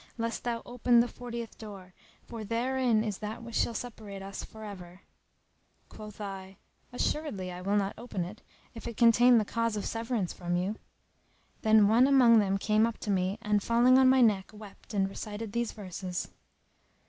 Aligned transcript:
lest 0.17 0.43
thou 0.43 0.63
open 0.65 0.99
the 0.99 1.07
fortieth 1.07 1.59
door, 1.59 1.93
for 2.25 2.43
therein 2.43 3.03
is 3.03 3.19
that 3.19 3.43
which 3.43 3.53
shall 3.53 3.75
separate 3.75 4.23
us 4.23 4.43
for 4.43 4.63
ever."[FN#292] 4.63 5.89
Quoth 5.95 6.19
I, 6.19 6.57
"Assuredly 6.91 7.51
I 7.51 7.61
will 7.61 7.75
not 7.75 7.93
open 7.99 8.25
it, 8.25 8.41
if 8.73 8.87
it 8.87 8.97
contain 8.97 9.37
the 9.37 9.45
cause 9.45 9.75
of 9.77 9.85
severance 9.85 10.33
from 10.33 10.55
you." 10.55 10.77
Then 11.61 11.87
one 11.87 12.07
among 12.07 12.39
them 12.39 12.57
came 12.57 12.87
up 12.87 12.97
to 12.97 13.11
me 13.11 13.37
and 13.43 13.61
falling 13.61 13.99
on 13.99 14.09
my 14.09 14.21
neck 14.21 14.49
wept 14.51 14.95
and 14.95 15.07
recited 15.07 15.51
these 15.51 15.71
verses. 15.71 16.29